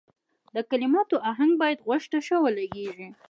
[0.55, 3.09] د کلماتو اهنګ باید غوږ ته ښه ولګیږي.